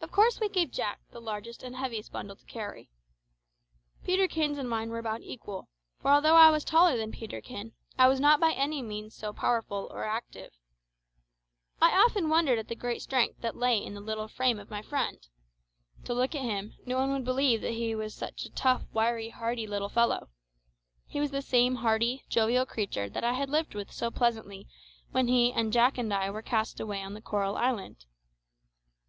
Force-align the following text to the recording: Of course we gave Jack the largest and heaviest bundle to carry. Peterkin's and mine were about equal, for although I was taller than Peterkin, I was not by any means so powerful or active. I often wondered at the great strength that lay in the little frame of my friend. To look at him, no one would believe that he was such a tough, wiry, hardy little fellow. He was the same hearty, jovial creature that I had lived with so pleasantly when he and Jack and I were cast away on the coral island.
Of 0.00 0.12
course 0.12 0.40
we 0.40 0.48
gave 0.48 0.70
Jack 0.72 1.00
the 1.10 1.20
largest 1.20 1.62
and 1.62 1.76
heaviest 1.76 2.10
bundle 2.12 2.34
to 2.36 2.44
carry. 2.46 2.88
Peterkin's 4.04 4.56
and 4.58 4.68
mine 4.68 4.90
were 4.90 4.98
about 4.98 5.22
equal, 5.22 5.68
for 6.00 6.10
although 6.10 6.34
I 6.36 6.50
was 6.50 6.64
taller 6.64 6.96
than 6.96 7.12
Peterkin, 7.12 7.72
I 7.98 8.08
was 8.08 8.18
not 8.20 8.40
by 8.40 8.52
any 8.52 8.80
means 8.82 9.14
so 9.14 9.32
powerful 9.32 9.88
or 9.90 10.04
active. 10.04 10.52
I 11.80 11.96
often 11.98 12.28
wondered 12.28 12.58
at 12.58 12.68
the 12.68 12.74
great 12.74 13.02
strength 13.02 13.40
that 13.42 13.56
lay 13.56 13.78
in 13.84 13.94
the 13.94 14.00
little 14.00 14.28
frame 14.28 14.58
of 14.58 14.70
my 14.70 14.82
friend. 14.82 15.18
To 16.04 16.14
look 16.14 16.34
at 16.34 16.42
him, 16.42 16.74
no 16.86 16.96
one 16.96 17.12
would 17.12 17.24
believe 17.24 17.60
that 17.62 17.72
he 17.74 17.94
was 17.94 18.14
such 18.14 18.44
a 18.44 18.50
tough, 18.50 18.84
wiry, 18.92 19.30
hardy 19.30 19.66
little 19.66 19.88
fellow. 19.90 20.30
He 21.06 21.20
was 21.20 21.30
the 21.32 21.42
same 21.42 21.76
hearty, 21.76 22.24
jovial 22.28 22.66
creature 22.66 23.08
that 23.08 23.24
I 23.24 23.34
had 23.34 23.50
lived 23.50 23.74
with 23.74 23.92
so 23.92 24.10
pleasantly 24.10 24.68
when 25.10 25.28
he 25.28 25.52
and 25.52 25.72
Jack 25.72 25.96
and 25.98 26.12
I 26.14 26.30
were 26.30 26.42
cast 26.42 26.80
away 26.80 27.02
on 27.02 27.14
the 27.14 27.22
coral 27.22 27.56
island. 27.56 28.04